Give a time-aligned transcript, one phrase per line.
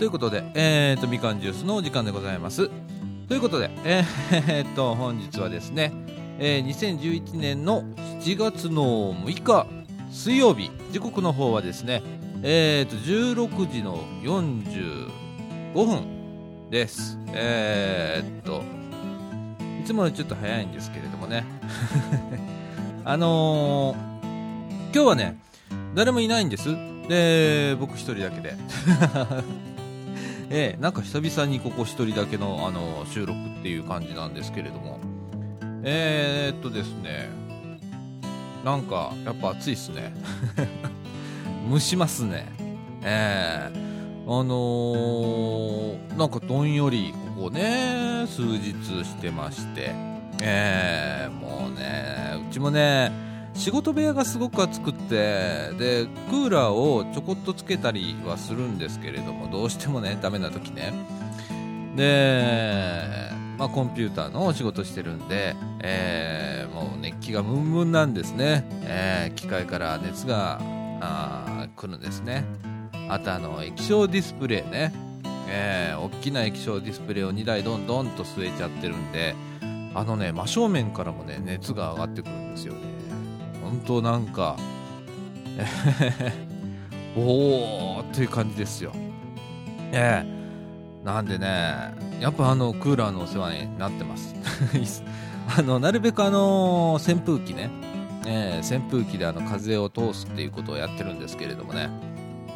[0.00, 2.70] ということで、えー、とみかんジュースのお時間でございます。
[3.28, 5.92] ということで、えー、っと本日はですね、
[6.38, 7.82] えー、2011年の
[8.22, 9.66] 7月の6日
[10.10, 12.02] 水曜日時刻の方はですね
[12.42, 15.10] えー、と16時の45
[15.74, 17.18] 分です。
[17.34, 18.62] えー、っと
[19.82, 21.44] いつもよりちょっと早いんですけれどもね。
[23.04, 25.38] あのー、今日はね
[25.94, 26.74] 誰もいないんです。
[27.06, 28.56] で僕一人だけで。
[30.52, 34.98] えー、なんか久々にここ一人だけの、あの収録っていう感じなんですけれども。
[35.84, 37.30] えー、っとですね。
[38.64, 40.12] なんかやっぱ暑いっすね。
[41.70, 42.46] 蒸しますね。
[43.02, 48.74] えー、あのー、なんかどんよりここね数日
[49.04, 49.92] してまして。
[50.42, 60.92] えー、もうねうちもね仕事部屋がすごく暑くってでクーラーをちょこっとつけたりはするんですけれどもどうしてもねダメな時ね。
[61.96, 70.60] で、まあ、コンピューターのお仕事してるんで、えー、もう熱気がムンムンなんですね、えー、機械から熱が
[71.00, 72.44] あ来るんですね。
[73.08, 74.92] あとあの液晶ディスプレイね、
[75.48, 79.34] えー、大きな液晶ディスプレイを2台どんどんと据えちゃってるんで
[79.94, 82.89] あのね真正面からもね熱が上がってくるんですよね。
[83.70, 84.56] 本当なんか
[87.16, 88.92] おおっていう感じですよ。
[89.92, 90.40] ええ。
[91.02, 94.34] ー、なんでねやっぱあのクーラーのお世話になってます。
[95.56, 97.70] あのなるべくあの扇風機ね、
[98.26, 101.90] えー、扇風機であの風を通すっていうことをやってるんですけれどもね、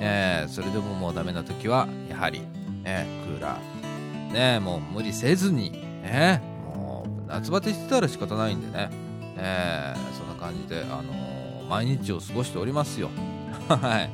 [0.00, 2.40] えー、それでももうダメな時はやはり、
[2.84, 4.32] ね、クーラー。
[4.32, 5.70] ねもう無理せずに
[6.02, 6.42] ね
[6.74, 8.90] もう夏バテしてたら仕方ないんでね、
[9.36, 13.10] えー、感じで、あのー、毎日を過ごしておりますよ。
[13.68, 14.10] はい。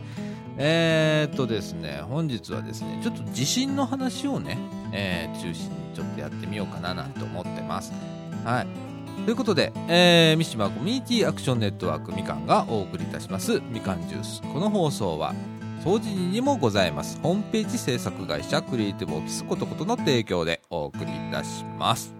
[0.57, 4.59] えー、っとですね、本日はですね、ちょっと地震の話をね、
[4.93, 7.93] えー、中心にちょっとやってみようかななんて思ってます。
[8.45, 8.91] はい。
[9.25, 14.43] ということで、えー、三島コミュニティアクションネットワークみかんがお送りいたしますみかんジュース。
[14.43, 15.35] この放送は、
[15.85, 17.19] 掃除人にもございます。
[17.23, 22.20] ホームページ制作会社クリエイティブオフィスことことの提供でお送りいたします。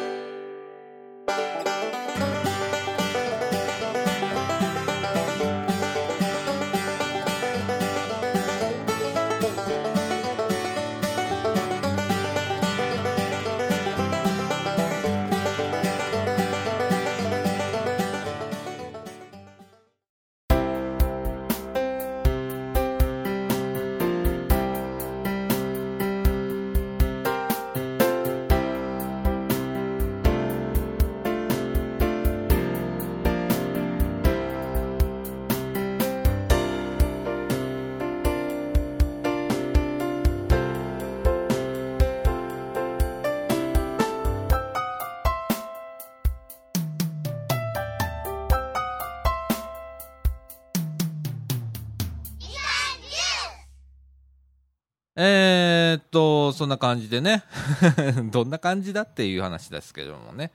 [55.15, 57.43] えー、っと、そんな感じでね
[58.31, 60.51] どんな感じだっていう話ですけどもね。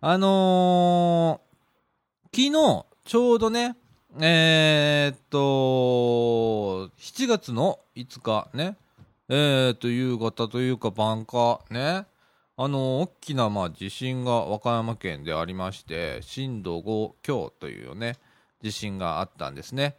[0.00, 3.76] あのー、昨日、ちょうどね、
[4.18, 8.76] えー、っと、7月の5日ね、
[9.28, 12.06] えー、っと、夕方というか晩かね、
[12.56, 18.16] あの、大きな、まあ、地震が和歌山県でありまして、震度5強というね、
[18.62, 19.96] 地震があったんですね。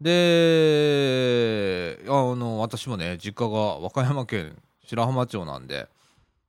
[0.00, 5.88] で、あの、私もね、実家が和歌山県白浜町なんで、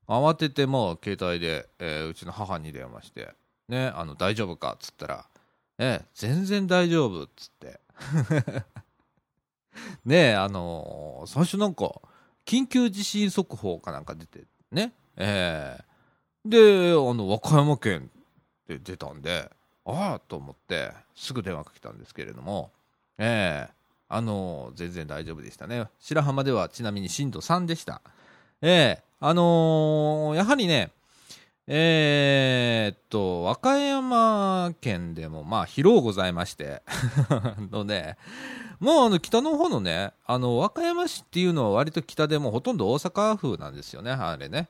[0.07, 3.33] 慌ててもう携帯で、えー、うちの母に電話して、
[3.67, 5.25] ね、あの、大丈夫かっつったら、
[5.77, 7.79] え、全然大丈夫っつって。
[10.05, 12.01] ねえあのー、最初なんか、
[12.45, 15.77] 緊急地震速報かなんか出て、ね、え
[16.45, 18.09] であの和歌山県
[18.63, 19.49] って出たんで
[19.83, 22.71] ああと思ってすぐ電話かけたんですけれども
[23.17, 23.73] ええ。
[24.07, 25.87] あの全然大丈夫でしたね。
[25.99, 28.01] 白浜ではちなみに震度3でした。
[28.61, 29.03] ええ。
[29.19, 30.91] あのーやはりね
[31.67, 36.83] えーっと和歌山県でもまあ広うございまして
[37.71, 38.17] ので
[38.79, 44.67] もうあの北の方のねあの和歌山市っていうのは割と北でもほとんど大阪風なんですよねあれね。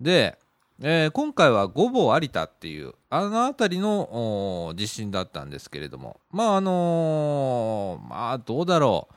[0.00, 0.36] で、
[0.80, 6.20] えー今回は御坊有田っていうあの辺りの地震だったんですけれども。
[6.30, 9.14] まああのーまあどうだろう。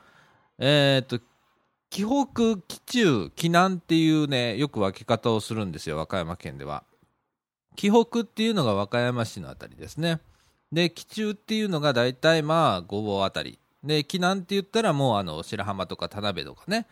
[0.58, 1.18] えーっと
[1.90, 6.84] 紀北紀中紀南っていうねよく分け方をするんですよ和歌山県では。
[7.76, 10.20] 紀北っていうのが和歌山市のあたりですね。
[10.70, 13.58] で紀中っていうのが大体まあ御坊あたり。
[13.82, 16.86] で紀南って言ったらもうあの白浜とか田辺とかね。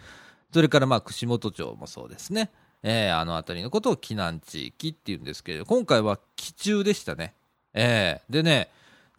[0.53, 2.51] それからまあ串本町もそうですね。
[2.83, 7.35] えーあの辺りのことを紀南地域っていうんですけれど今回は紀中でしたね
[7.75, 8.71] えーでね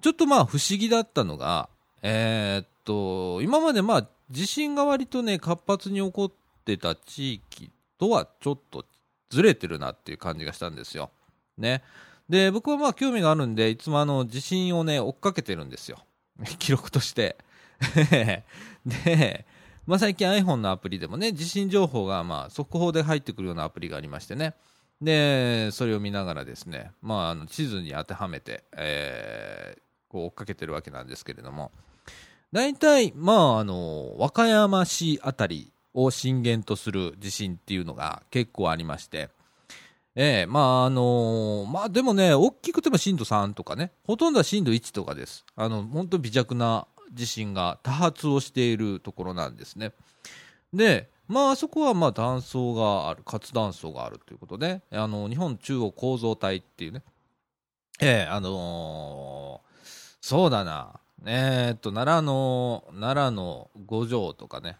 [0.01, 1.69] ちょっとまあ不思議だったのが
[2.01, 6.31] えーっと今までまあ地震が割とね活発に起こっ
[6.65, 8.85] てた地域とはちょっと
[9.29, 11.09] ずれてるなっていう感じがしたんですよ。
[11.57, 11.83] ね。
[12.29, 15.99] で僕はまあ興味があるんでいつもあの地震をね追っかけてるんですよ
[16.59, 17.37] 記録として。
[18.85, 19.45] で、
[19.87, 24.53] まあ、最近 iPhone のアプリでもね地震情報がまあ速報で入ってくるようなアプリがありましてね。
[25.01, 31.71] でそれを見ながらですね、まあ、あの地図に当てはめて、えーこう追っかけてるわけなんですけれども。
[32.53, 39.29] 大体まああの和歌山市あたりを震源とする地震っていうのが結構ありまして。
[40.15, 45.45] ええまああのまあでもね大きくても震度3とかねほとんどは震度1とかです。
[45.55, 46.87] あの本当微弱な
[47.17, 49.91] 地震が多発をしているところなんですね。
[50.73, 57.03] でまああそこはまあ断層がある活断層があるということであの日本中央構造体っていうね。
[57.99, 59.67] ええあのー
[60.21, 60.99] そうだな。
[61.25, 64.77] えーっと奈良の奈良の五条とかね、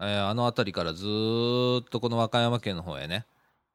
[0.00, 3.26] えーあの辺りからずっとこの和歌山県の方へね。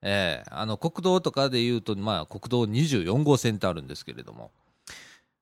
[0.02, 4.52] えーあの国道とかでいうと、まあ、国道24号線ってあるんですけれども。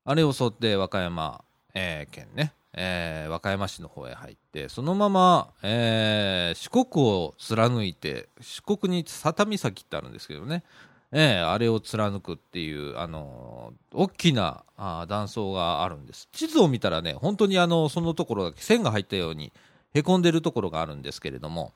[0.08, 1.44] あれを沿って和歌山、
[1.76, 10.64] えー県ね、えー和歌山市の方へ入ってそのまま、えー四国を貫いて四国に佐多岬ってあるんですけどね、
[11.12, 16.28] えーあれを貫くっていう、あのー大きなあ断層があるんです。
[16.32, 19.52] 地図を見たらね本当にあのそのところだけ線が入ったように
[19.94, 21.74] へこんでるところがあるんですけれども。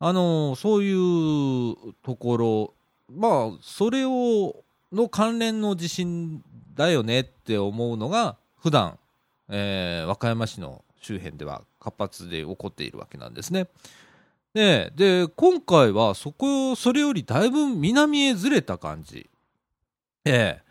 [0.00, 2.74] あのそういうところ
[3.10, 4.56] まあそれを
[4.92, 6.42] の関連の地震
[6.74, 8.98] だよねって思うのが普段、
[9.48, 13.68] えー和歌山市の周辺では活発で起こっているわけなんですね。
[14.54, 19.28] でで今回はそこそれよりだいぶ南へずれた感じ。
[20.24, 20.64] ええ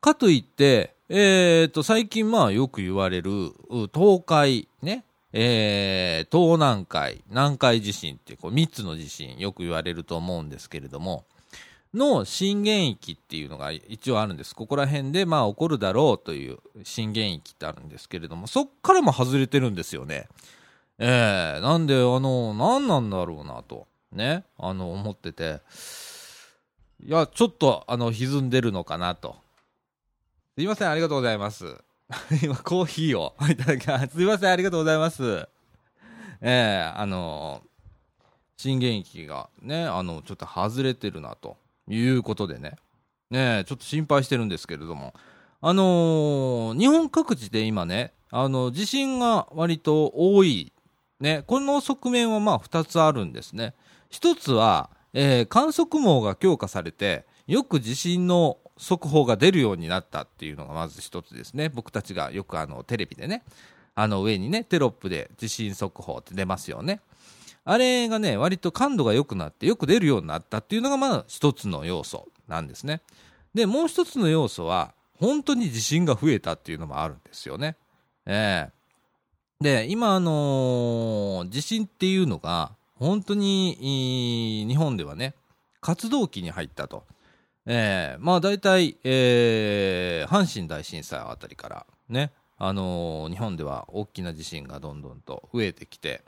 [0.00, 3.52] かといって、えー、と最近まあよく言われる
[3.94, 11.24] 東海ねえー東南海南海地震ってこう3つの地震よく言われると思うんですけれども
[11.94, 14.54] の震源域っていうのが一応あるんです。
[14.54, 20.28] ここら辺でまあ起こるだろうという震源域ってあるんですけれどもそっからも外れてるんですよね。
[20.98, 25.60] えー、なんであの何なんだろうなとねあの思ってて。
[27.04, 29.36] いやちょっとあの歪んでるのかなと。
[30.56, 31.76] すいませんありがとうございます。
[32.42, 34.08] 今コーヒーをいただきます。
[34.16, 35.48] すいませんありがとうございます。
[36.40, 37.62] ええあの
[38.56, 41.56] 震源域がねあのちょっと外れてるなと。
[41.88, 42.76] いうことでね。
[43.30, 45.14] ねちょっと心配してるんですけれども。
[45.60, 50.72] あのー日本各地で今ねあの地震が割と多い
[51.20, 51.42] ね。
[51.46, 53.74] この側面はまあ2つあるんですね。
[54.08, 61.68] 一つは、えー観測網が強化されてよく地震の速報が出るようになったっていうのがまず一つですね。
[61.68, 63.42] 僕たちがよくあのテレビでね
[63.96, 67.00] あの上にねテロップで地震速報って出ますよね。
[67.70, 73.02] あれがね割と感度が良くなってよく出るようになったっていうのがまあ一つの要素なんですね。
[73.52, 77.76] でもう一つの要素は本当に地震が増えたっていうのもあるんですよね。
[78.24, 78.72] ええ。
[79.60, 85.34] で今あのー地震っていうのが本当に日本ではね
[85.82, 87.04] 活動期に入ったと。
[87.66, 96.22] えーまあ大体、えー阪神大震災あたりからね、あのー日本では大きな地震がどんどんと増えてきて、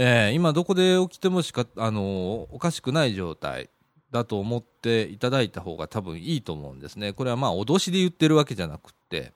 [0.00, 3.68] えー今どこで起きてもしか、あのーおかしくない状態
[4.12, 7.12] だと思っていただいた方が多分いいと思うんですね。
[7.12, 9.32] これはまあ脅しで言ってるわけじゃなくって、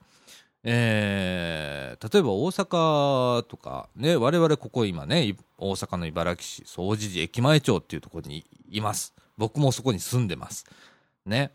[0.63, 10.65] えー例えば大阪とかね我々ここ今ね大阪の茨木市総持寺駅前町っていうところにいます僕もそこに住んでます
[11.27, 11.51] ね。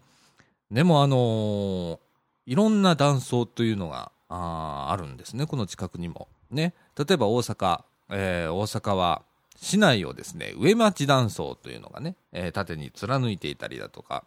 [0.69, 2.01] でもあの
[2.45, 6.27] いろんな断層というのがああるんですね、この近くにも。
[6.51, 6.73] ね。
[6.97, 9.23] 例えば大阪、えー大阪は
[9.59, 14.23] 市内をですね、上町断層というのがね、えー縦に貫いていたりだとか、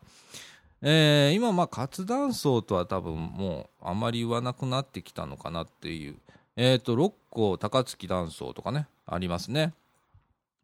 [0.82, 6.16] えー今、まあ、活断層とは多分もうあまり言わなくなってきたのかなっていう、
[6.56, 9.72] えっ、と、六甲高槻断層とかね、ありますね。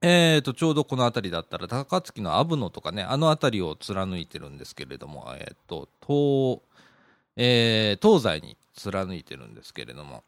[0.02, 6.60] えー、とちょうどこの辺りだったら高槻の阿武野とかねあの辺りを貫いてるんですけれども、えー、と東,、
[7.36, 10.22] えー東西に貫いてるんですけれども。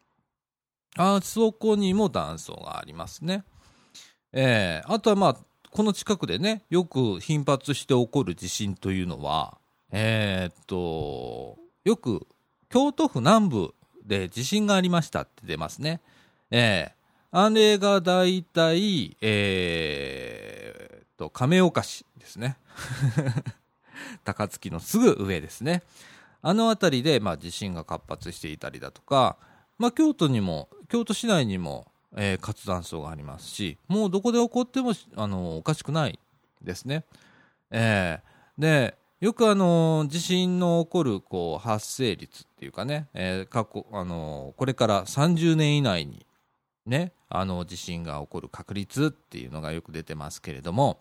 [1.01, 3.43] あそこにも断層がありますね、
[4.33, 5.37] えーあとはまあ
[5.71, 9.57] この近くでねよく頻発して起こる地震というのは
[9.91, 12.27] えー、とよく
[12.69, 16.01] 京都府南部で地震がありましたって出ますね
[16.51, 16.99] えー
[17.31, 22.57] あれが大体、えー、と、亀岡市ですね。
[24.23, 25.83] 高槻のすぐ上ですね。
[26.41, 29.37] あの辺りで、まあ、地震が活発していたりだとか、
[29.77, 36.19] まあ、京都にも、京都市内にも、えー活断層がありますし、もうどこで起こっても、あの、おかしくない
[36.61, 37.05] ですね。
[37.71, 46.25] えーで、よくあの、地震の起こる、こう、発生率っていうかね、えー過去、あの、これから30年以内に、
[46.85, 50.99] ね、あの地震が起こる確率っていうのがよく出てますけれども、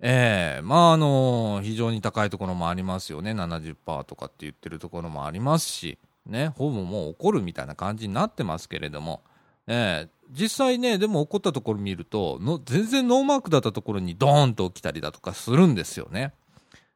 [0.00, 5.98] ええまああの非常に高いところもありますよね70%とかって言ってるところもありますし、
[6.28, 9.22] ね、ほぼもう起こるみたいな感じになってますけれども、
[9.66, 16.34] ええ実際ねでも起こったところ見るとの全然ノーマークだったところにドーンと起きたりだとかするんですよね、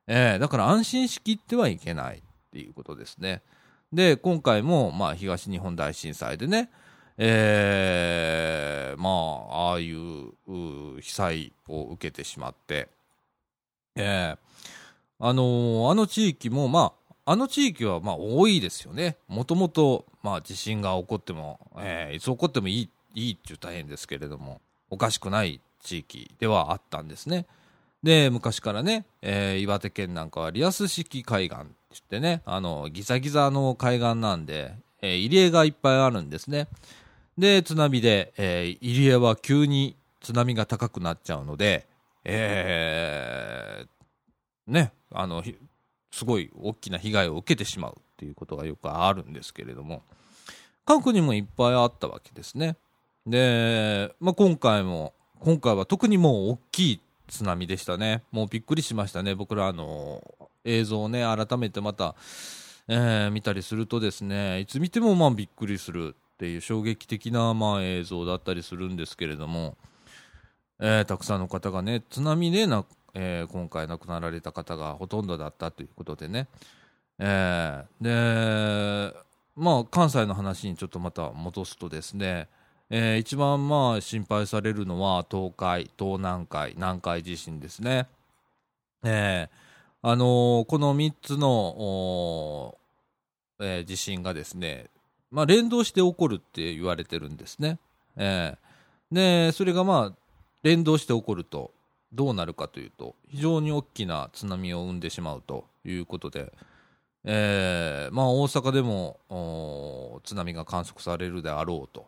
[0.06, 2.22] ええだから安心しきってはいけないっ
[2.52, 3.42] ていうことですね。
[3.92, 6.70] で今回も、まあ、東日本大震災でね
[7.18, 9.10] えーま
[9.50, 12.88] あ、ああいうう被災を受けてしまって、
[13.96, 14.38] えー
[15.24, 16.92] あのーあの地域も、まあ、
[17.24, 19.16] あの地域は、まあ、多いですよね。
[19.28, 24.60] もともと、まあ、地震が起こっても、えーいつ起こってもいい、いいって言うと大変ですけれども、
[24.90, 27.46] おかしくない地域ではあったんですね。
[28.02, 36.66] で、昔からね、えー岩手県なんかはリアス式海岸って言ってね、あの、ギザギザの海岸なんで、えー入り江がいっぱいあるんですね。
[37.38, 41.86] で、津波で、えー入り江は急に津波が高くなっちゃうので、
[42.24, 45.56] えーね、あの、ひ
[46.12, 50.02] すごい大きな被害を受けてしまうっていうことがよくあるんですけれども、
[50.84, 52.76] 韓国にもいっぱいあったわけですね。
[53.26, 58.22] で、まあ、今回も、今回は特にもう大きい津波でしたね。
[58.30, 59.34] もうびっくりしましたね。
[59.34, 60.22] 僕らあの、
[60.64, 62.14] 映像をね、改めてまた、
[62.88, 69.76] えー見たりするとですね、いつ見てもまあびっくりするっていう衝撃的なまあ映像だったりするんですけれども、
[70.80, 76.48] えーたくさんの方がね、津波でな、えー今回亡くなられた方がほとんどだったということでね、
[77.18, 79.16] えーで、
[79.56, 82.48] まあ関西の話にちょっとまた戻すとですね、
[82.90, 88.06] えー一番まあ心配されるのは東海、東南海、南海地震ですね。
[89.04, 89.56] えー
[90.04, 92.76] あのーこの3つの、
[93.60, 94.86] えー地震がですね、
[95.30, 97.78] まあ、連動して起こるって言われてるんですね。
[98.16, 98.62] えー
[99.14, 100.16] で、それがまあ、
[100.62, 101.72] 連動して起こると、
[102.12, 106.52] どうなるかというと、非常に大きな津波を生んでしまうということで、
[107.24, 112.06] えーまあ、大阪でも津波が観測されるであろうと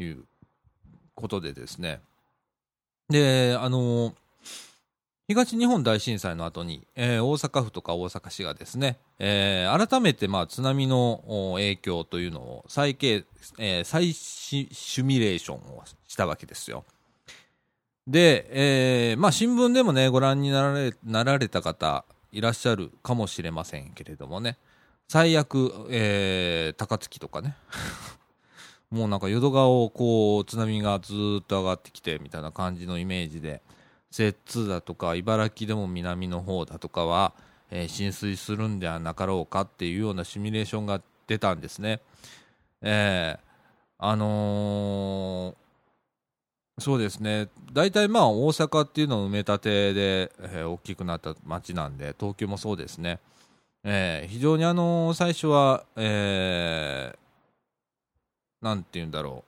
[0.00, 0.24] いう
[1.14, 2.00] ことでですね、
[3.08, 4.14] で、あのー
[5.28, 13.24] 東日本大震災の後に、えー大阪府とか大阪市がですね、えー改めてまあ津波の影響というのを再計、
[13.58, 16.84] えー再シシミュレーションをしたわけですよ。
[18.06, 18.48] で、
[19.10, 24.58] えーまあ新聞でもね、ご覧になられなられた方いらっしゃるかもしれませんけれどもね、
[25.08, 27.56] 最悪、えー高槻とかね、
[28.90, 33.62] もうなんか淀川をこう津波がずっと上がってきてみたいな感じのイメージで、
[34.10, 37.32] 摂津だとか茨城でも南の方だとかは、
[37.70, 42.00] えー浸水するんではなかろうかっていうようなシミュレーションが出たんですね。
[42.80, 43.52] えー
[44.04, 45.54] あの
[46.78, 47.48] そうですね。
[47.72, 53.20] 大体まあ大阪っていうのは埋め立てで、えー大きくなった町なんで東京もそうですね、
[53.84, 59.44] えー非常にあのー最初は、えーなんて言うんだろ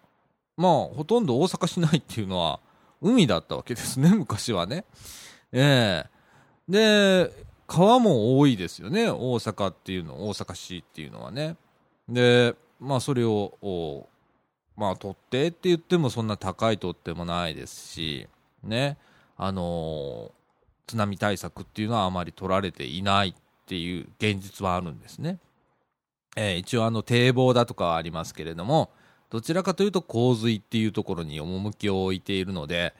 [0.58, 0.60] う。
[0.62, 2.60] まあほとんど大阪市内っていうのは
[3.00, 4.84] 海だったわけですね 昔はね。
[5.52, 6.10] ええ
[6.68, 7.32] で
[7.66, 9.08] 川も多いですよね。
[9.10, 11.56] 大阪っていうの大阪市っていうのはね。
[12.08, 14.06] でまあそれを
[14.76, 18.28] まあ取ってって言ってもそんな高い取ってもないですし
[18.62, 18.98] ね
[19.36, 20.44] あのー
[20.86, 23.34] 津波対策っていうのはあまり取られていないっ
[23.66, 25.38] ていう現実はあるんですね。
[26.36, 28.90] えー、一応あの堤防だとかはありますけれども、
[29.30, 32.94] どちらかというと洪水っていうところに趣を置いているので、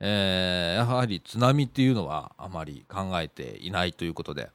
[0.00, 4.50] えー、やはり津波っていうのはあまり考えていないということで、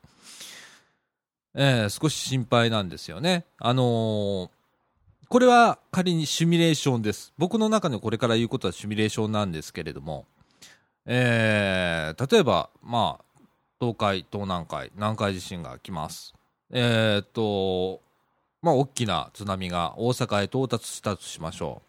[1.54, 3.46] えー、少し心配なんですよね。
[3.60, 4.50] あのー、
[5.34, 7.34] これは仮にシミュレーションです。
[7.40, 10.28] 僕の中でこれから言うことはシミュレーションなんですけれども、
[11.08, 13.42] えー、例えば、まあ、
[13.80, 16.36] 東海、東南海、南海地震が来ます。
[16.70, 18.04] えー、っと、
[18.62, 21.82] まあ、大きな津波が大阪へ到達したとしましょ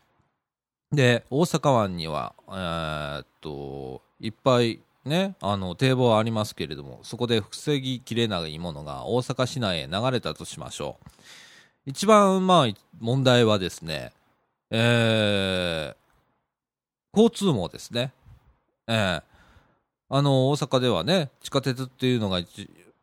[0.90, 0.96] う。
[0.96, 11.10] で、大阪湾には、えー、っと、いっぱいね、あの、堤防はありますけれども、そこで防ぎきれないものが大阪市内へ流れたとしましょう。
[11.86, 14.12] 一番、まあ、問題はですね、
[14.70, 18.12] えー、交通網ですね。
[18.86, 19.22] えー、
[20.08, 22.40] あの、大阪ではね、地下鉄っていうのが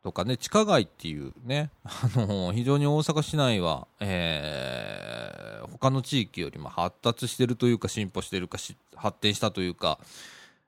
[0.04, 8.58] とかね、地下街っていうね、あの、非常に大阪市内は、えー、他の地域よりも発達してるというか、進歩してるか、
[8.96, 10.00] 発展したというか、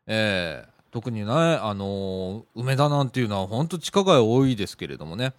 [0.05, 5.33] えー、特にね、あの梅田なんていうのは本当地下街多いですけれどもね、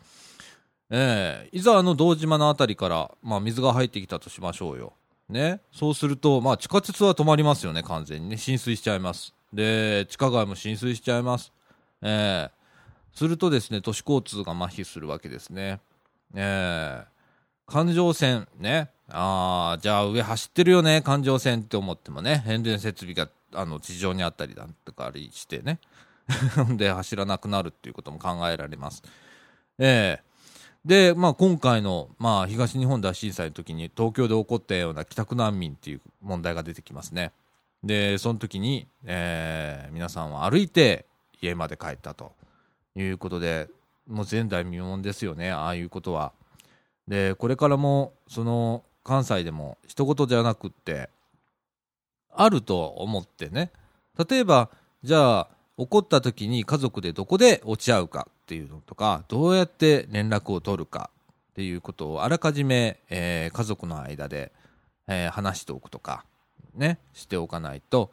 [0.90, 4.92] えー、いざあの堂島の辺りから、まあ、水が入ってきたとしましょうよ。
[5.28, 9.34] ね、そうすると、まあ、地下鉄は止まりますよね、完全にね、浸水しちゃいます。
[9.52, 11.52] で、地下街も浸水しちゃいます。
[12.02, 12.64] えー
[13.14, 15.80] するとですね、都市交通が麻痺するわけですね。
[16.34, 18.90] えー、環状線、ね。
[19.08, 25.78] ああ、じゃあ上走ってるよね、環状線って思ってもね、変電設備があの地上にあったりだとかありしてね。
[26.76, 29.02] で、走らなくなるっていうことも考えられます。
[29.78, 30.33] えー、
[30.84, 37.32] で、まあ、今回の、まあ、東日本大震災の時に東京で起こったような帰宅難民っていう問題が出てきますね。
[37.82, 41.06] で、その時に、えー、皆さんは歩いて
[41.40, 42.32] 家まで帰ったと。
[42.96, 43.68] いうことで、
[44.06, 46.32] もう前代未聞ですよね、ああいうことは。
[47.08, 51.10] で、これからも、その、関西でも一言じゃなくって、
[52.32, 53.70] あると思ってね。
[54.28, 54.70] 例えば、
[55.02, 61.10] じゃあ、起こった時に家族でどこで落ち合うかっていうのとか、どうやって連絡を取るか
[61.52, 64.52] っていうことをあらかじめ、えー、家族の間で、
[65.08, 66.26] えー、話しておくとか、
[66.74, 68.12] ね、しておかないと、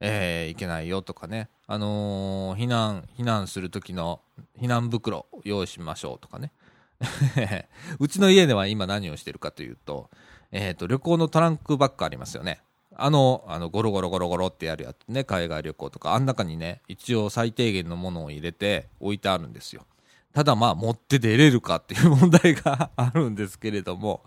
[0.00, 4.20] えー、いけないよとかね、あの、避難、避難する時の
[4.60, 6.52] 避難袋用意しましょうとかね。
[7.98, 10.10] うちの家では今何をしてるかというと、
[10.52, 12.60] えっ、ー、と、旅行のトランクバッグありますよね。
[12.96, 19.86] あの、あの、ゴロゴロゴロゴロってやるやつね、海外旅行とか、あん中にね、一応最低限のものを入れて置いてあるんですよ。
[20.32, 24.24] ただまあ、持って出れるかっていう問題が あるんですけれども、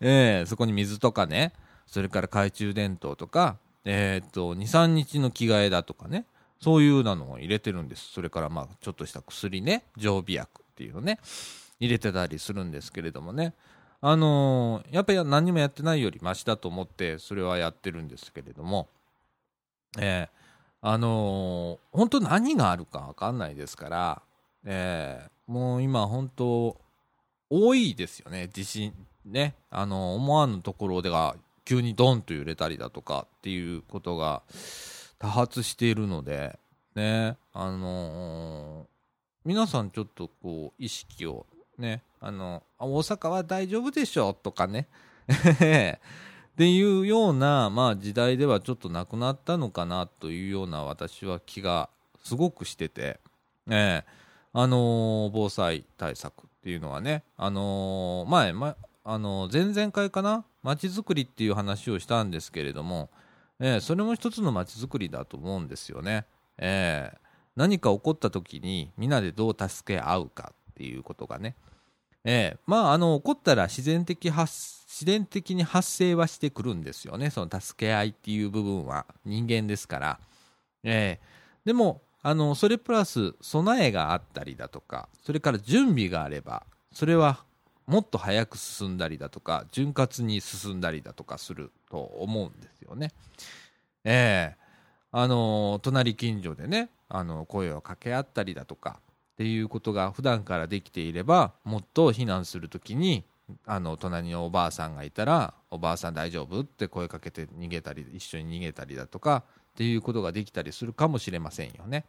[0.00, 1.52] えー、そこに水とかね、
[1.86, 6.26] それから懐中電灯とか、えっ、と、2、3日の着替えだとかね、
[6.60, 8.10] そういうなのを入れてるんです。
[8.12, 11.20] それからまあ、ちょっとした薬ね、常備薬っていうのね、
[11.78, 13.54] 入れてたりするんですけれどもね、
[14.06, 18.86] あのー、やっぱり何もやってないよりマシだと思って、それはやってるんですけれども、
[19.98, 20.28] えー、
[20.82, 24.22] あのー、本当何があるかわかんないですから、
[24.66, 26.76] えー、もう今本当、
[27.48, 28.92] 多いですよね、地震。
[29.24, 34.42] ね、あの思わぬところでは急にドンと揺れたりだとかっていうことが
[35.18, 36.58] 多発しているので、
[36.94, 38.86] ね、あの、
[39.46, 41.46] 皆さんちょっとこう、意識を
[41.78, 44.88] ね、あの、大阪は大丈夫でしょとかね、
[45.28, 51.88] っていうような、まあ時代ではちょっとなくなったのかなというような私は気が
[52.22, 53.18] すごくしてて、
[53.68, 54.04] え
[54.52, 63.10] あのー、防災対策っていうのはね、あのー、前、ま、あの前々回かな街づくりっていう話をしたんですけれども、
[63.58, 66.24] えー、それも一つの街づくりだと思うんですよね。
[66.56, 67.18] えー、
[67.56, 71.54] 何か起こった時にみんなでどう助け合うかっていうことがね。
[72.24, 77.30] えー、まあ、あの、起こったら自然的発、自然的に発生はしてくるんですよね。
[77.30, 80.20] その助け合いっていう部分は人間ですから。
[80.82, 87.44] えー、でも、あの、それプラス備えがあったりだとか、それから準備があれば、それは
[87.86, 93.12] もっと早く進んだりだとか潤滑に進んだりだとかすると思うんですよね。
[94.04, 99.00] ええー、あの隣近所でねあの声を掛け合ったりだとか
[99.34, 103.24] っていうことが普段からできていればもっと避難する時に
[103.66, 112.06] あの隣のおばあさんがいたら「おばあさん大丈夫?」って声かけて逃げたり一緒に逃げたりだとかっていうことができたりするかもしれませんよね。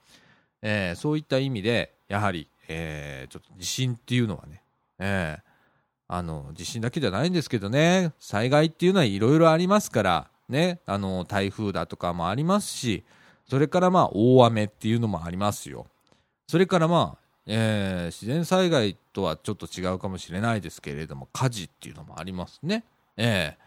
[0.61, 4.61] えー、そういった意味でやはり、えー、ちょっと地震っていうのはね、
[4.99, 5.55] えー、
[6.07, 13.03] あの、地震だけじゃないんですけどね、災害っていうのはいろいろありますから、ね、あの、台風だとかもありますし、
[13.49, 15.87] それからまあ大雨っていうのもありますよ。
[16.47, 22.83] それからまあ、えー自然災害とはちょっと違うかもしれないですけれども火事っていうのもありますね。
[23.17, 23.57] え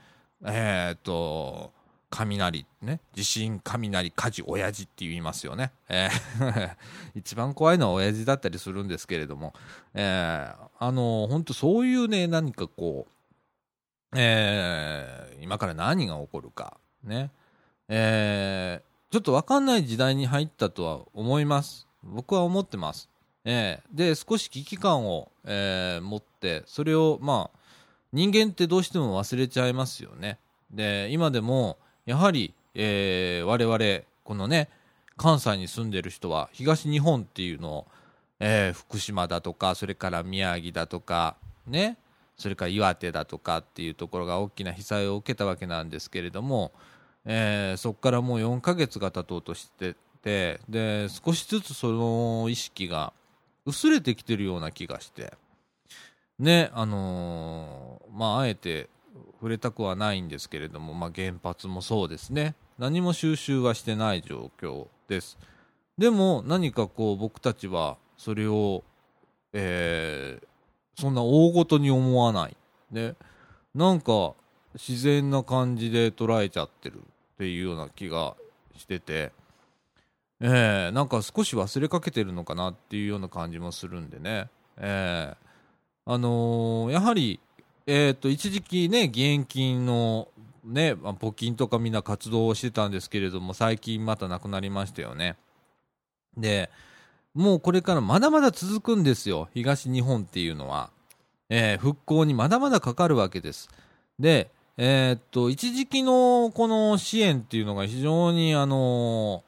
[0.42, 1.72] ー、えーっと
[2.10, 6.76] 雷ね地震雷火事親父って言いますよね、えー
[7.14, 9.52] 一番怖いのは親父だったりするんですけれども、
[9.94, 17.30] えーあの本当そういうね何かこう、えー今から何が起こるかね、
[17.88, 21.87] えーちょっと分かんない時代に入ったとは思います。
[22.02, 23.08] 僕は思ってます、
[23.44, 27.58] えーで少し危機感を、えー持ってそれをまあ
[28.12, 30.38] 人間ってどうしても忘れちゃいますよね。
[30.70, 34.68] で今でもやはり、えー我々このね
[35.16, 37.86] 関西に住んでる人は東日本っていうのを、
[38.40, 41.96] えー福島だとかそれから宮城だとかね
[42.36, 46.72] それから岩手だとかっていうところが大きな被災を受けたわけなんですけれども、
[47.24, 53.12] えーそこからもう4ヶ月が経とうとしててで少しずつその意識が
[53.66, 55.34] 薄れてきてるような気がして。
[56.38, 58.88] ねあのーまああえて
[59.34, 62.54] 触れたくはないんですけれども、まあ、原発もそうですね。
[62.78, 65.38] 何も収集はしてない状況です。
[65.96, 68.84] でも何かこう僕たちはそれを、
[69.52, 70.46] えー
[71.00, 72.56] そんな大ごとに思わない。
[72.90, 73.14] で
[73.74, 74.34] なんか
[74.74, 77.00] 自然な感じで捉えちゃってるっ
[77.38, 78.34] ていうような気が
[78.76, 79.32] してて、
[80.40, 85.36] えーなんか少し忘れかけてるのかなっていうような感じもするんでね、えー
[86.10, 87.40] あのーやはり、
[87.86, 90.28] えー、と一時期ね義援金の
[90.64, 95.36] ね、募金とかみんな活動をしてたんですけれども最近またなくなりましたよね。
[96.36, 96.70] で
[97.34, 99.48] もうこれからまだまだ続くんですよ。
[99.54, 100.90] 東日本っていうのは、
[101.48, 103.68] えー復興にまだまだかかるわけです。
[104.18, 109.42] でえーっと一時期のこの支援っていうのが非常にあの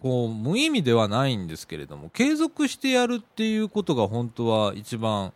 [0.00, 5.32] こう無意味ではないんですけれども継続してやるっていうことが本当は一番、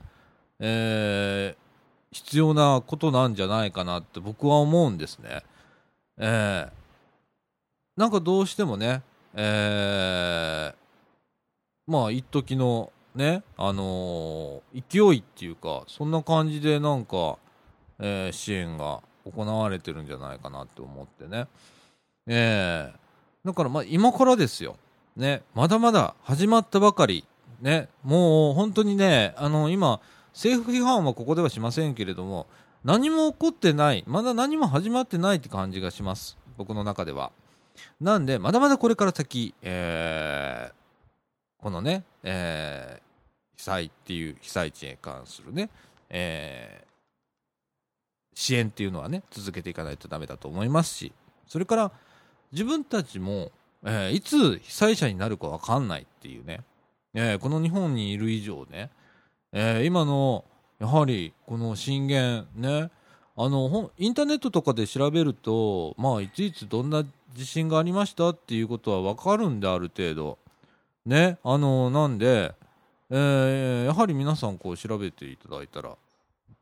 [0.61, 1.63] えー
[2.15, 5.43] 必要なことなんじゃないかなって僕は思うんですね。
[6.19, 6.71] えー
[7.97, 9.03] なんかどうしてもね、
[9.35, 10.75] えー
[11.91, 17.39] まあ一時のね、あのー勢いっていうかそんな感じでなんか、
[17.99, 21.47] えー支援が行われてるんじゃないかなって思ってね。
[22.27, 23.02] えー
[23.45, 24.77] だからまあ今からですよ。
[25.17, 27.25] ね、まだまだ始まったばかり。
[27.61, 30.01] ね、もう本当にね、あの今、
[30.33, 32.47] 政府批判はここではしませんけれども、
[32.85, 36.37] 何も起こってない、まだ何も始まってないって感じがします。
[36.57, 37.31] 僕の中では。
[38.01, 40.75] なんで、まだまだこれから先、えー
[41.63, 43.03] このね、えー
[43.57, 45.69] 被災っていう被災地に関するね、
[46.11, 46.93] えー
[48.35, 51.13] 支援っていうのはね続けていかないとダメだと思いますし
[51.47, 51.93] それから
[52.53, 53.51] 自分たちも、
[53.85, 56.61] えーいつ被災者になるか分かんないっていうね、
[57.15, 58.91] えーこの日本にいる以上ね、
[59.53, 60.45] えー今の
[60.79, 62.91] やはりこの震源ね。
[63.35, 70.39] あのインターネットとかで調べるとまあいついつどんな地震がありましたっていうことは分かるんである程度。
[71.07, 71.39] ね。
[71.43, 72.55] あのなんで、
[73.09, 75.97] えーやはり皆さんこう調べていただいたら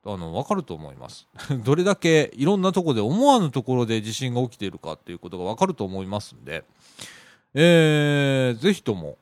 [0.04, 1.26] あの分かると思います。
[1.64, 6.64] どれだけいろんなとこで思わぬところで地震が起きているかっていうことが分かると思いますんで、
[7.54, 9.18] えーぜひとも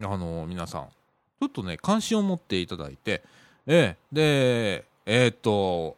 [0.00, 0.88] あの皆さん
[1.40, 3.22] ちょっとね関心を持っていただいて、
[3.66, 5.96] えーでえーっと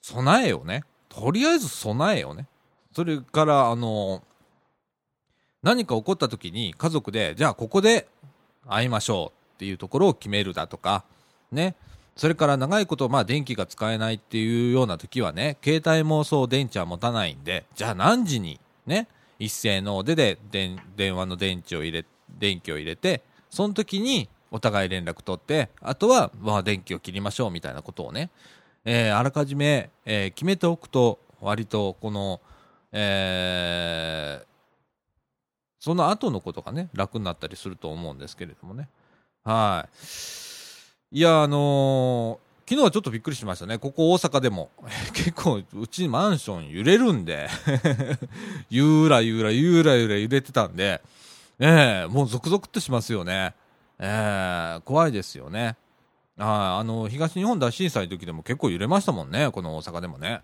[0.00, 2.46] 備えをねとりあえず備えをね
[2.92, 4.22] それからあの
[5.62, 8.08] 何か起こった時に家族でじゃあここで
[8.66, 11.04] 会いましょうっていうところを決めるだとか
[11.52, 11.74] ね。
[12.18, 19.06] それから長いことまあ電気が使えないっていうような時はね携帯もそう電池は持たないんでじゃあ何時にね
[19.38, 28.30] 一斉のおでで電電話の電池を入れ電気を入れてその時にお互い連絡取ってあとはまあ電気を切りましょうみたいなことをね、
[28.84, 32.40] えーあらかじめ、えー決めておくと割とこの、
[32.90, 34.48] えー
[35.80, 38.88] その後のことがね楽になったりすると思うんですけれどもね。
[39.44, 40.47] はい。
[41.10, 43.78] いやあのー昨日はちょっとびっくりしましたね。
[43.78, 44.68] ここ大阪でも。
[45.14, 47.48] 結構うちマンション揺れるんで。
[48.68, 51.00] ゆーらゆーらゆーらゆら揺れてたんで。
[51.58, 53.54] ええもうゾクゾクっとしますよね。
[53.98, 55.78] ええ怖いですよね。
[56.36, 56.44] は
[56.76, 59.50] いあの東日本大震災の時でも結構揺れましたもんね。
[59.50, 60.42] この大阪でもね。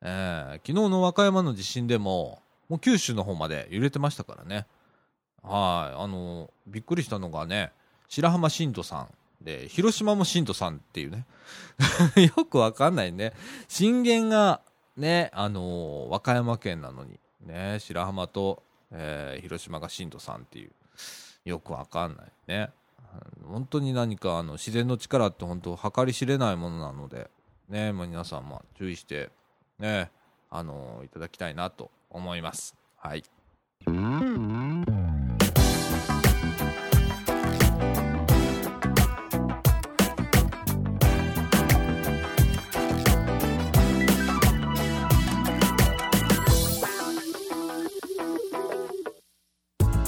[0.00, 4.66] ええ昨日の和歌山の地震でももう九州の方まで揺れてましたからね。
[5.44, 7.70] はいあのびっくりしたのがね
[8.08, 9.06] 白浜震度3
[9.42, 11.26] で広島も震度3っていうね
[12.36, 13.32] よくわかんないね
[13.68, 14.60] 震源が
[14.96, 20.70] ねあの和歌山県なのにね白浜と、えー広島が震度3っていう
[21.44, 22.70] よくわかんないね。
[23.46, 27.30] 本当に何かあの自然の力って本当計り知れないものなので、
[27.68, 29.30] ね、まあ、皆さんも注意して、
[29.78, 30.10] ね、
[30.50, 32.74] あのいただきたいなと思います。
[32.96, 33.22] はい。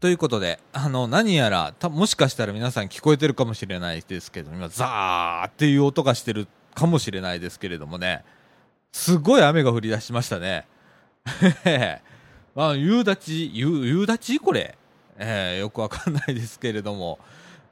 [0.00, 8.24] ということで、あの、何やら、たもしかしたら皆さん聞こえてるかもしれないですけど、今、ザーっていう音がしてるかもしれないですけれどもね、
[8.92, 10.66] すごい雨が降り出しましたね。
[12.56, 14.40] あ夕立、夕夕立？
[14.40, 14.78] これ、
[15.18, 17.18] えー、よくわかんないですけれども、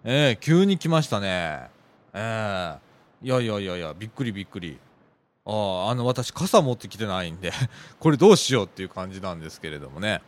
[0.04, 1.70] えー、急に来ましたね。
[2.12, 4.78] えー、いやいやいやいや、びっくりびっくり。
[5.46, 7.52] ああ、あの、私、傘持ってきてないんで
[7.98, 10.20] これどうしようっていう感じなんですけれどもね。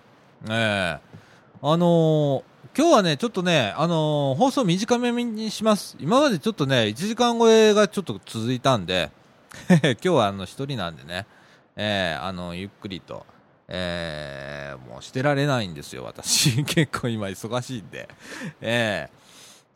[0.49, 1.30] えー
[1.63, 5.95] あのー、今日はね、ちょっとね、あのー、放送短めにします。
[6.01, 9.11] 今までちょっとね、1時間超えがちょっと続いたんで、
[9.69, 11.27] 今日はあの、一人なんでね、
[11.77, 13.27] えー、あの、ゆっくりと、
[13.69, 16.65] えー、もうしてられないんですよ、私。
[16.65, 18.09] 結構今忙しいんで。
[18.63, 19.11] え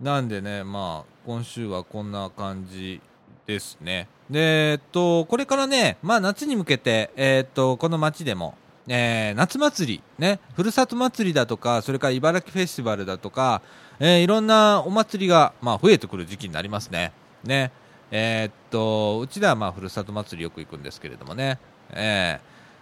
[0.00, 3.02] ー、なんでね、まあ、今週はこんな感じ
[3.44, 4.08] ですね。
[4.30, 8.54] で、えっと、これからね、まあ夏に向けて、えー、っと、この街でも、
[8.86, 13.62] えー、夏祭り、ね、ふるさと祭りだとか、それから茨城フェスティバルだとか、
[13.98, 17.12] えー、いろんなお祭りが、まあ、増えてくる時期になりますね。
[17.44, 17.72] ね。
[18.10, 21.58] えー、っと、うちではまあ、ふるさと祭りよく行くんですけれどもね。
[21.92, 22.40] え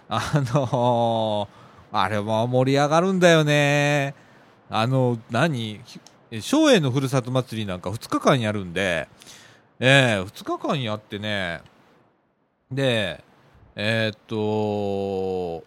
[0.09, 4.15] ー、あのー、あれも盛り上がるんだよね。
[4.71, 5.81] あの、何？
[6.33, 9.07] 松栄のふるさと祭りなんか2日間やるんで、
[9.79, 11.61] えー、2日間やってね、
[12.71, 13.23] で、
[13.77, 15.65] えー、っと、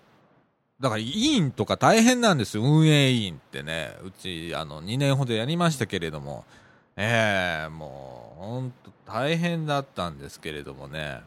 [0.86, 3.98] だから委員とか大変なんですよ、運営委員ってね。
[4.04, 6.46] うち、あの、2年ほどやりましたけれども、
[6.96, 11.22] えー、もう、ほんと大変だったんですけれどもね。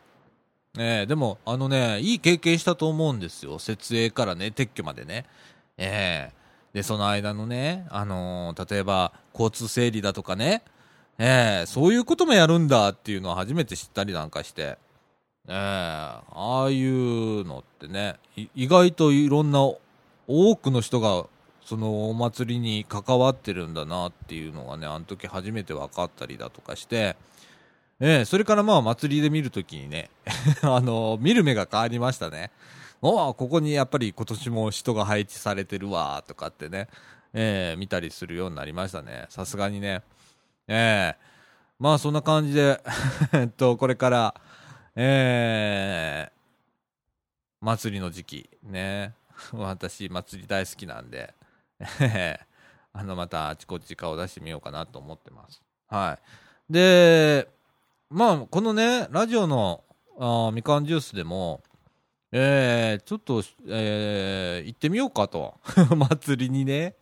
[0.79, 3.59] えー、でも、あのね、いい経験したと思うんですよ。
[3.59, 5.27] 設営からね、撤去までね。
[5.77, 10.63] ええー、で、その間のね、あの例えば、交通整理だとかね、
[11.19, 14.79] ええそういうこともやるんだっていうのを初めて知ったりなんかして。
[15.49, 18.17] えー、ああいうのってね
[18.55, 19.61] 意外といろんな
[20.27, 21.27] 多くの人が
[21.65, 27.17] そのお祭りに関わってるんだなっていうのがねあの時初めて分かったりだとかして、
[27.99, 30.11] えー、それからまあ祭りで見るときにね
[30.63, 32.51] あの見る目が変わりましたね。
[33.01, 36.89] おここにやっぱり今年も人が配置されてるわとかってね、
[37.33, 39.27] えー、見たりするようになりましたね。
[39.29, 40.03] さすがにね。
[40.67, 41.17] えー、
[41.79, 42.83] まあそんな感じで
[43.33, 44.35] えっとこれから
[45.01, 49.15] えー、祭りの時期ね。
[49.55, 51.33] 私、祭り大好きなんで、
[52.93, 55.63] あの、またあちこち顔出してみようかなと思ってます。
[55.87, 56.19] は
[56.69, 56.73] い。
[56.73, 57.49] で、
[58.11, 59.85] まあ、このね、ラジオの
[60.19, 61.63] あみかんジュースでも、
[62.33, 65.61] えー、ちょっと、えー、行ってみようかと。
[65.95, 66.97] 祭りにね。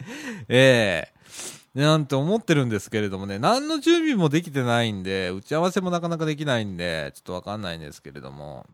[0.48, 1.14] え
[1.82, 8.66] なんて思ってるんですけれどもね、何の準備もできてないんで、打ち合わせもなかなかできないんで、ちょっとわかんないんですけれども、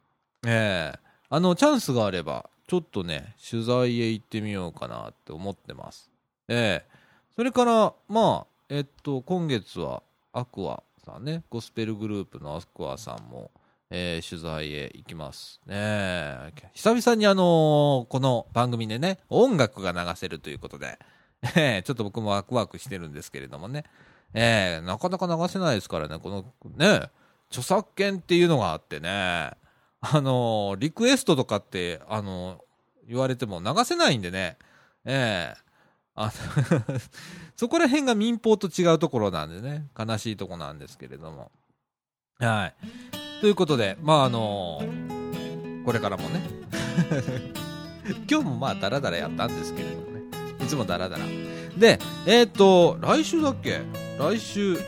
[0.47, 6.11] ええあの、チャンスがあれば、ちょっとね、取材へ行ってみようかなって思ってます。
[6.49, 6.93] ええ
[7.35, 13.51] それから、まあ、えっと、今月は、アクアさんね、ゴスペルグループのアクアさんも、
[13.91, 15.61] えー取材へ行きます。
[15.67, 20.99] ねえ久々にあのーこの番組でね、音楽が流せるということで、
[21.43, 23.85] えーちょっと僕もワクワクしてるんですけれどもね、
[24.35, 26.45] えーなかなか流せないですからね、この
[26.77, 27.11] ね、
[27.51, 29.09] 著作権っていうのがあってね、
[30.01, 32.59] あのーリクエストとかって、あのー
[33.09, 34.57] 言われても流せないんでね、
[35.05, 35.61] ええ
[36.15, 36.33] あの
[37.57, 41.51] そこら辺が民放と違うところなんでね、悲しいとこなんですけれども。
[42.39, 42.75] はい。
[43.41, 46.41] ということで、まああのーこれからもね、
[48.31, 50.12] 今日もまあダラダラやったんですけれども、
[50.73, 51.25] つもダラダラ。
[51.77, 53.83] で、えっ、と、来週だっけ？
[54.19, 54.79] 来週、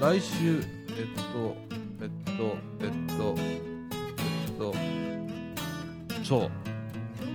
[0.00, 1.56] 来週、えっと、
[2.00, 4.74] えっと、えっと、えっと、
[6.24, 6.50] そう、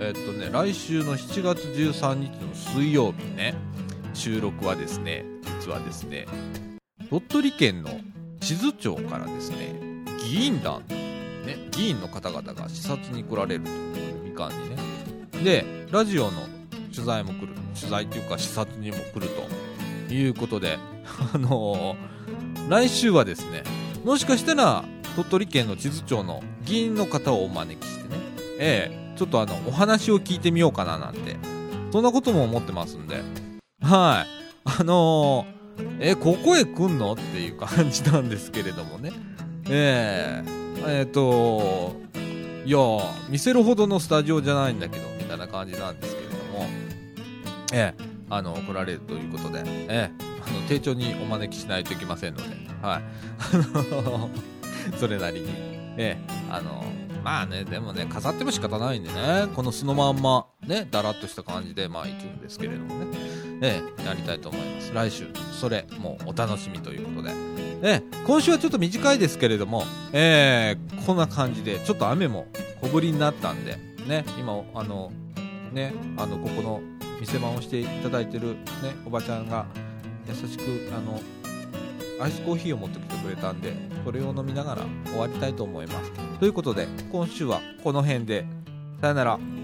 [0.00, 3.54] えっとね、来週の7月13日の水曜日ね、
[4.14, 5.24] 収録はですね、
[5.60, 6.26] 実はですね、
[7.10, 7.90] 鳥取県の
[8.40, 9.74] 智頭町からですね、
[10.24, 14.76] 議員団、ね、議員の方々が視察に来られるという、みかんにね。
[15.44, 16.48] で、ラジオの
[16.94, 19.28] 取材も来る、取材っていうか視察にも来る
[20.08, 20.78] ということで、
[21.34, 22.18] あのー
[22.68, 23.64] 来週はですね、
[24.04, 24.84] もしかしたら
[25.16, 28.16] 鳥取県の智頭町の議員の方をお招きしてね、
[28.58, 31.36] ええちょっとあの、お話を聞いてみようかななんて、
[31.90, 33.22] そんなことも思ってますんで、
[33.82, 34.80] はい。
[34.80, 35.58] あのー
[36.00, 39.12] え、ここへ来んのっていう感じなんですけれどもね。
[39.68, 41.96] えええっ、と、
[42.64, 42.78] いや、
[43.28, 46.66] 見せるほどのスタジオじゃないんだけど、みたいな感じなんですけれども、
[47.72, 50.10] ええあの、来られるということで、ええ
[50.46, 53.02] あの、丁重にお招きしないといけませんので、はい。
[53.02, 54.30] あの、
[54.98, 55.48] それなりに、
[55.96, 56.18] ええ
[56.50, 56.84] あの、
[57.24, 63.06] まあね、でもね、飾っても仕方ないんでね、この素のまんま、ね、だらっとした感じで、まあ、行くんですけれどもね、
[63.60, 64.92] ええやりたいと思います。
[64.94, 67.32] 来週、それ、もうお楽しみということで、
[67.82, 72.46] ええ今週はちょっと短いですけれども、ええこんな感じで、ちょっと雨も
[72.80, 75.12] 小降りになったんで、ね、今、あの、
[75.72, 76.80] ね、あの、ここの
[77.20, 78.56] 店番をしていただいてる、ね、
[79.04, 79.66] おばちゃんが、
[80.26, 80.62] 優しく、
[80.94, 81.20] あの、
[82.20, 86.12] アイスコーヒーを持ってきてくれたんで、それを飲みながら終わりたいと思います。
[86.38, 88.46] ということで、今週はこの辺で、
[89.00, 89.57] さよなら。